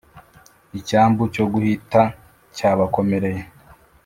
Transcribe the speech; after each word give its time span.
Icyambu 0.79 1.23
cyo 1.33 1.45
guhita 1.53 2.01
Cyabakomereye. 2.55 3.41